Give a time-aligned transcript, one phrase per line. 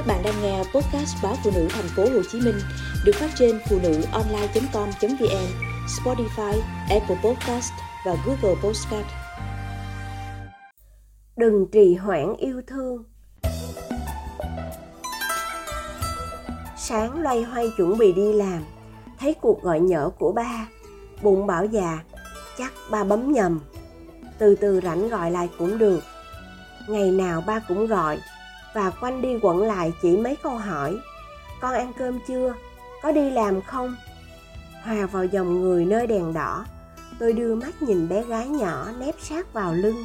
[0.00, 2.58] Các bạn đang nghe podcast báo phụ nữ thành phố Hồ Chí Minh
[3.04, 5.46] được phát trên phụ nữ online.com.vn,
[5.86, 7.72] Spotify, Apple Podcast
[8.06, 9.06] và Google Podcast.
[11.36, 13.04] Đừng trì hoãn yêu thương.
[16.76, 18.64] Sáng loay hoay chuẩn bị đi làm,
[19.18, 20.66] thấy cuộc gọi nhỡ của ba,
[21.22, 21.98] bụng bảo già,
[22.58, 23.60] chắc ba bấm nhầm.
[24.38, 26.00] Từ từ rảnh gọi lại cũng được.
[26.88, 28.18] Ngày nào ba cũng gọi,
[28.74, 30.98] và quanh đi quẩn lại chỉ mấy câu hỏi,
[31.60, 32.54] con ăn cơm chưa?
[33.02, 33.96] Có đi làm không?
[34.82, 36.64] Hòa vào dòng người nơi đèn đỏ,
[37.18, 40.04] tôi đưa mắt nhìn bé gái nhỏ nép sát vào lưng,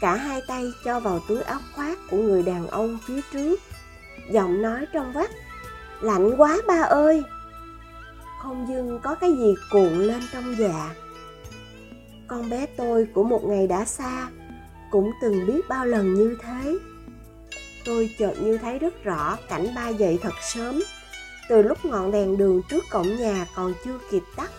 [0.00, 3.60] cả hai tay cho vào túi áo khoác của người đàn ông phía trước.
[4.30, 5.30] Giọng nói trong vắt,
[6.00, 7.22] lạnh quá ba ơi.
[8.42, 10.94] Không dưng có cái gì cuộn lên trong dạ.
[12.28, 14.28] Con bé tôi của một ngày đã xa,
[14.90, 16.78] cũng từng biết bao lần như thế
[17.84, 20.82] tôi chợt như thấy rất rõ cảnh ba dậy thật sớm.
[21.48, 24.50] Từ lúc ngọn đèn đường trước cổng nhà còn chưa kịp tắt,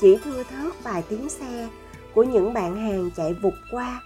[0.00, 1.68] chỉ thưa thớt vài tiếng xe
[2.14, 4.02] của những bạn hàng chạy vụt qua,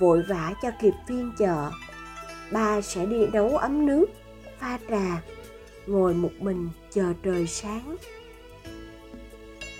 [0.00, 1.70] vội vã cho kịp phiên chợ.
[2.50, 4.06] Ba sẽ đi nấu ấm nước,
[4.58, 5.22] pha trà,
[5.86, 7.96] ngồi một mình chờ trời sáng.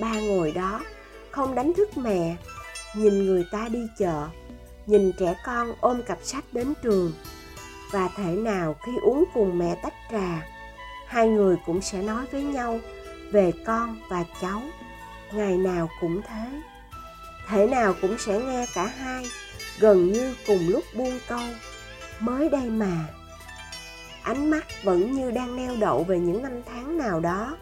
[0.00, 0.80] Ba ngồi đó,
[1.30, 2.36] không đánh thức mẹ,
[2.96, 4.28] nhìn người ta đi chợ,
[4.86, 7.12] nhìn trẻ con ôm cặp sách đến trường
[7.90, 10.42] và thể nào khi uống cùng mẹ tách trà,
[11.06, 12.80] hai người cũng sẽ nói với nhau
[13.32, 14.62] về con và cháu.
[15.32, 16.46] Ngày nào cũng thế.
[17.48, 19.24] Thể nào cũng sẽ nghe cả hai,
[19.78, 21.40] gần như cùng lúc buông câu.
[22.20, 23.06] Mới đây mà,
[24.22, 27.56] ánh mắt vẫn như đang neo đậu về những năm tháng nào đó.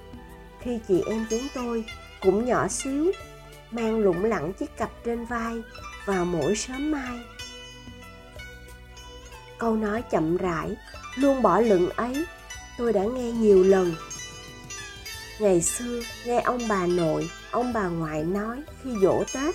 [0.61, 1.84] Khi chị em chúng tôi
[2.20, 3.12] cũng nhỏ xíu,
[3.70, 5.55] mang lủng lẳng chiếc cặp trên vai
[6.06, 7.19] vào mỗi sớm mai
[9.65, 10.77] câu nói chậm rãi,
[11.17, 12.25] luôn bỏ lửng ấy,
[12.79, 13.95] tôi đã nghe nhiều lần.
[15.41, 19.55] Ngày xưa, nghe ông bà nội, ông bà ngoại nói khi dỗ tết,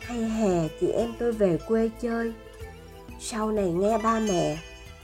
[0.00, 2.32] hay hè chị em tôi về quê chơi.
[3.20, 4.58] Sau này nghe ba mẹ,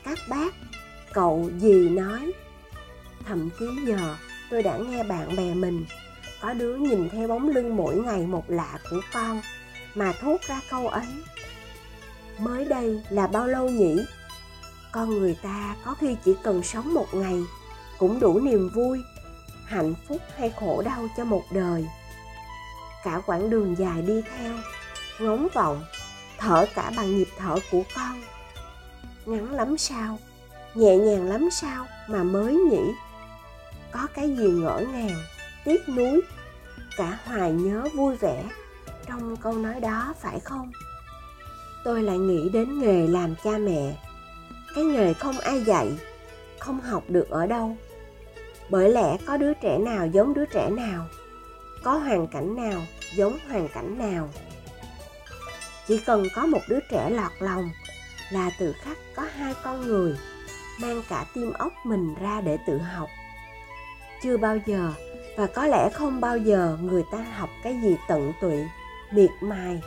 [0.05, 0.55] các bác,
[1.13, 2.33] cậu gì nói.
[3.27, 4.17] Thậm chí giờ,
[4.51, 5.87] tôi đã nghe bạn bè mình,
[6.41, 9.41] có đứa nhìn theo bóng lưng mỗi ngày một lạ của con,
[9.95, 11.07] mà thốt ra câu ấy,
[12.39, 13.97] mới đây là bao lâu nhỉ?
[14.95, 17.43] Con người ta có khi chỉ cần sống một ngày
[17.99, 19.03] cũng đủ niềm vui,
[19.67, 21.87] hạnh phúc hay khổ đau cho một đời.
[23.05, 24.53] Cả quãng đường dài đi theo,
[25.21, 25.83] ngóng vọng,
[26.39, 28.23] thở cả bằng nhịp thở của con.
[29.27, 30.19] Ngắn lắm sao,
[30.75, 32.93] nhẹ nhàng lắm sao mà mới nhỉ?
[33.91, 35.17] Có cái gì ngỡ ngàng,
[35.65, 36.21] tiếc nuối,
[36.97, 38.45] cả hoài nhớ vui vẻ
[39.07, 40.73] trong câu nói đó phải không?
[41.85, 43.97] Tôi lại nghĩ đến nghề làm cha mẹ
[44.75, 45.89] cái nghề không ai dạy,
[46.59, 47.77] không học được ở đâu.
[48.71, 51.07] Bởi lẽ có đứa trẻ nào giống đứa trẻ nào,
[51.83, 52.83] có hoàn cảnh nào
[53.17, 54.29] giống hoàn cảnh nào.
[55.89, 57.71] Chỉ cần có một đứa trẻ lọt lòng
[58.31, 60.17] là tự khắc có hai con người
[60.81, 63.09] mang cả tim óc mình ra để tự học.
[64.23, 64.93] Chưa bao giờ,
[65.37, 68.57] và có lẽ không bao giờ người ta học cái gì tận tụy,
[69.13, 69.83] miệt mài,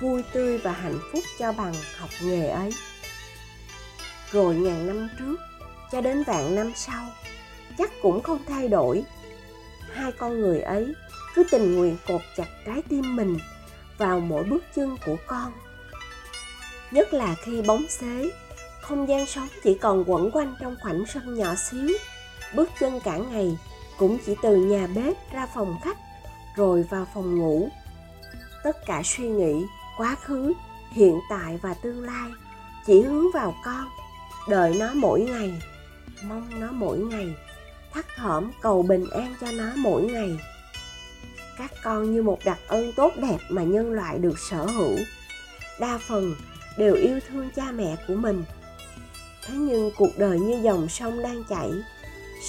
[0.00, 2.74] vui tươi và hạnh phúc cho bằng học nghề ấy
[4.32, 5.36] rồi ngàn năm trước,
[5.92, 7.06] cho đến vạn năm sau,
[7.78, 9.04] chắc cũng không thay đổi.
[9.92, 10.94] Hai con người ấy
[11.34, 13.38] cứ tình nguyện cột chặt trái tim mình
[13.98, 15.52] vào mỗi bước chân của con.
[16.90, 18.30] Nhất là khi bóng xế,
[18.80, 21.88] không gian sống chỉ còn quẩn quanh trong khoảnh sân nhỏ xíu.
[22.54, 23.58] Bước chân cả ngày
[23.98, 25.98] cũng chỉ từ nhà bếp ra phòng khách
[26.56, 27.68] rồi vào phòng ngủ.
[28.64, 29.66] Tất cả suy nghĩ,
[29.96, 30.52] quá khứ,
[30.90, 32.30] hiện tại và tương lai
[32.86, 33.84] chỉ hướng vào con
[34.48, 35.62] đợi nó mỗi ngày.
[36.22, 37.34] Mong nó mỗi ngày.
[37.92, 40.38] Thắt thỏm cầu bình an cho nó mỗi ngày.
[41.58, 44.96] Các con như một đặc ân tốt đẹp mà nhân loại được sở hữu.
[45.80, 46.34] Đa phần
[46.76, 48.44] đều yêu thương cha mẹ của mình.
[49.46, 51.70] Thế nhưng cuộc đời như dòng sông đang chảy.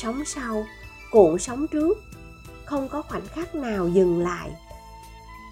[0.01, 0.65] Sống sau,
[1.11, 1.97] cuộn sống trước.
[2.65, 4.49] Không có khoảnh khắc nào dừng lại.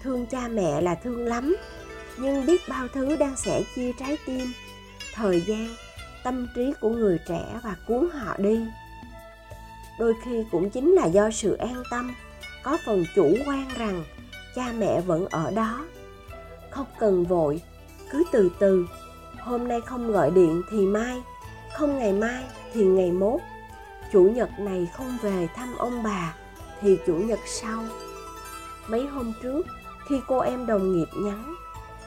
[0.02, 1.56] Thương cha mẹ là thương lắm.
[2.16, 4.52] Nhưng biết bao thứ đang sẻ chia trái tim.
[5.14, 5.68] Thời gian
[6.24, 8.66] tâm trí của người trẻ và cuốn họ đi.
[9.98, 12.14] Đôi khi cũng chính là do sự an tâm,
[12.62, 14.04] có phần chủ quan rằng
[14.54, 15.84] cha mẹ vẫn ở đó.
[16.70, 17.62] Không cần vội,
[18.10, 18.86] cứ từ từ.
[19.38, 21.22] Hôm nay không gọi điện thì mai,
[21.74, 23.40] không ngày mai thì ngày mốt.
[24.12, 26.34] Chủ nhật này không về thăm ông bà
[26.80, 27.84] thì chủ nhật sau.
[28.88, 29.66] Mấy hôm trước,
[30.08, 31.54] khi cô em đồng nghiệp nhắn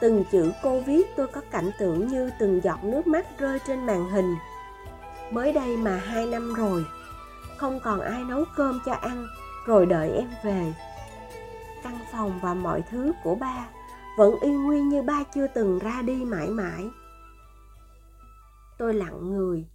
[0.04, 3.86] từng chữ cô viết tôi có cảnh tưởng như từng giọt nước mắt rơi trên
[3.86, 4.34] màn hình.
[5.30, 6.84] Mới đây mà hai năm rồi,
[7.56, 9.26] không còn ai nấu cơm cho ăn,
[9.66, 10.74] rồi đợi em về.
[11.82, 13.68] Căn phòng và mọi thứ của ba
[14.18, 16.88] vẫn y nguyên như ba chưa từng ra đi mãi mãi.
[18.78, 19.68] Tôi lặng người,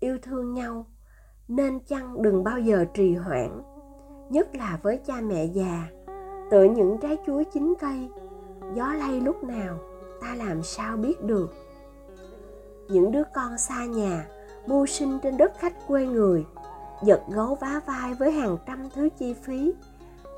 [0.00, 0.86] yêu thương nhau,
[1.48, 3.62] nên chăng đừng bao giờ trì hoãn,
[4.30, 5.88] nhất là với cha mẹ già
[6.50, 8.08] tựa những trái chuối chín cây
[8.74, 9.78] gió lay lúc nào,
[10.20, 11.54] ta làm sao biết được?
[12.88, 14.26] Những đứa con xa nhà,
[14.66, 16.46] mưu sinh trên đất khách quê người,
[17.02, 19.72] giật gấu vá vai với hàng trăm thứ chi phí,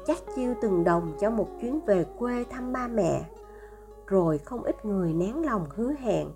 [0.06, 3.22] chắc chiêu từng đồng cho một chuyến về quê thăm ba mẹ.
[4.06, 6.30] Rồi không ít người nén lòng hứa hẹn,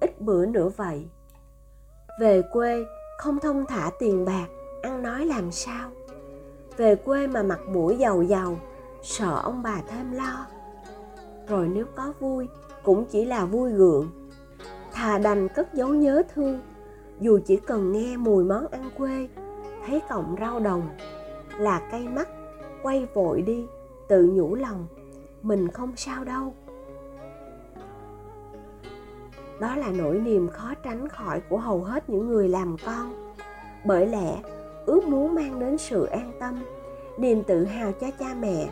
[0.00, 1.08] ít bữa nữa vậy.
[2.20, 2.84] Về quê,
[3.18, 4.46] không thông thả tiền bạc,
[4.82, 5.90] ăn nói làm sao?
[6.76, 8.56] Về quê mà mặt mũi giàu giàu,
[9.02, 10.46] sợ ông bà thêm lo
[11.50, 12.48] rồi nếu có vui,
[12.82, 14.10] cũng chỉ là vui gượng.
[14.92, 16.60] Thà đành cất dấu nhớ thương,
[17.20, 19.28] dù chỉ cần nghe mùi món ăn quê,
[19.86, 20.88] thấy cọng rau đồng,
[21.58, 22.28] là cây mắt,
[22.82, 23.66] quay vội đi,
[24.08, 24.86] tự nhủ lòng,
[25.42, 26.54] mình không sao đâu.
[29.60, 33.32] Đó là nỗi niềm khó tránh khỏi của hầu hết những người làm con.
[33.84, 34.42] Bởi lẽ,
[34.86, 36.54] ước muốn mang đến sự an tâm,
[37.18, 38.68] niềm tự hào cho cha mẹ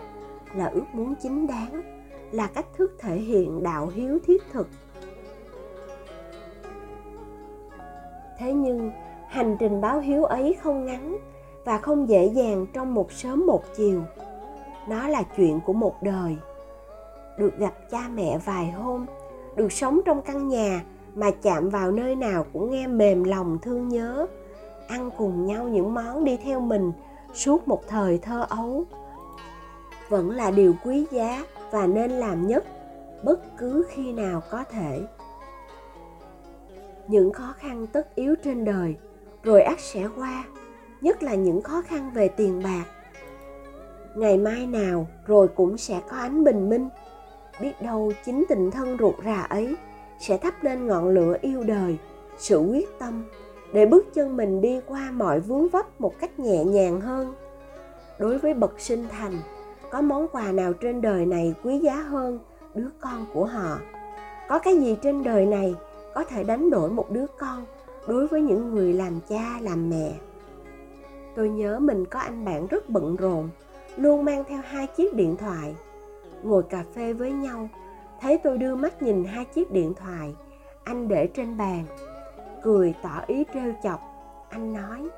[0.54, 1.97] là ước muốn chính đáng
[2.32, 4.68] là cách thức thể hiện đạo hiếu thiết thực.
[8.38, 8.90] Thế nhưng,
[9.28, 11.18] hành trình báo hiếu ấy không ngắn
[11.64, 14.02] và không dễ dàng trong một sớm một chiều.
[14.88, 16.36] Nó là chuyện của một đời.
[17.38, 19.06] Được gặp cha mẹ vài hôm,
[19.56, 20.82] được sống trong căn nhà
[21.14, 24.26] mà chạm vào nơi nào cũng nghe mềm lòng thương nhớ,
[24.88, 26.92] ăn cùng nhau những món đi theo mình
[27.34, 28.84] suốt một thời thơ ấu,
[30.08, 32.64] vẫn là điều quý giá và nên làm nhất
[33.22, 35.00] bất cứ khi nào có thể.
[37.08, 38.96] Những khó khăn tất yếu trên đời
[39.42, 40.44] rồi ắt sẽ qua,
[41.00, 42.84] nhất là những khó khăn về tiền bạc.
[44.16, 46.88] Ngày mai nào rồi cũng sẽ có ánh bình minh,
[47.60, 49.76] biết đâu chính tình thân ruột rà ấy
[50.20, 51.98] sẽ thắp lên ngọn lửa yêu đời,
[52.38, 53.24] sự quyết tâm
[53.72, 57.34] để bước chân mình đi qua mọi vướng vấp một cách nhẹ nhàng hơn.
[58.18, 59.32] Đối với bậc sinh thành
[59.90, 62.38] có món quà nào trên đời này quý giá hơn
[62.74, 63.78] đứa con của họ?
[64.48, 65.74] Có cái gì trên đời này
[66.14, 67.64] có thể đánh đổi một đứa con
[68.08, 70.12] đối với những người làm cha, làm mẹ?
[71.36, 73.48] Tôi nhớ mình có anh bạn rất bận rộn,
[73.96, 75.76] luôn mang theo hai chiếc điện thoại.
[76.42, 77.68] Ngồi cà phê với nhau,
[78.20, 80.34] thấy tôi đưa mắt nhìn hai chiếc điện thoại,
[80.84, 81.84] anh để trên bàn,
[82.62, 84.00] cười tỏ ý trêu chọc.
[84.50, 85.08] Anh nói,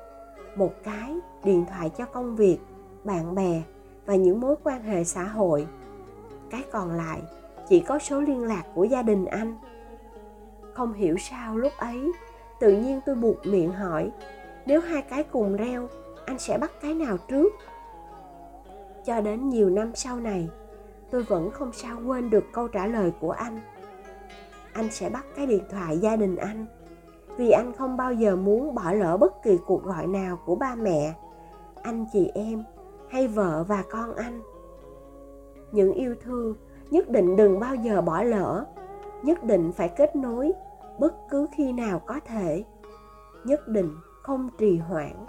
[0.55, 2.57] một cái, điện thoại cho công việc,
[3.03, 3.61] bạn bè
[4.05, 5.67] và những mối quan hệ xã hội.
[6.49, 7.21] Cái còn lại,
[7.69, 9.55] chỉ có số liên lạc của gia đình anh.
[10.73, 12.11] Không hiểu sao lúc ấy,
[12.59, 14.11] tự nhiên tôi buộc miệng hỏi,
[14.65, 15.87] nếu hai cái cùng reo,
[16.25, 17.53] anh sẽ bắt cái nào trước?
[19.05, 20.49] Cho đến nhiều năm sau này,
[21.11, 23.59] tôi vẫn không sao quên được câu trả lời của anh.
[24.73, 26.65] Anh sẽ bắt cái điện thoại gia đình anh,
[27.37, 30.75] vì anh không bao giờ muốn bỏ lỡ bất kỳ cuộc gọi nào của ba
[30.75, 31.13] mẹ.
[31.81, 32.63] Anh, chị em
[33.11, 34.41] hay vợ và con anh.
[35.71, 36.55] Những yêu thương
[36.91, 38.65] nhất định đừng bao giờ bỏ lỡ,
[39.23, 40.51] nhất định phải kết nối
[40.99, 42.63] bất cứ khi nào có thể,
[43.43, 45.25] nhất định không trì hoãn.